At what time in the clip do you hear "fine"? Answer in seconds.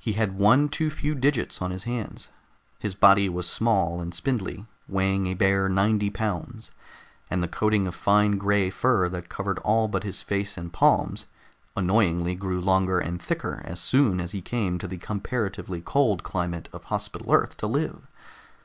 7.94-8.32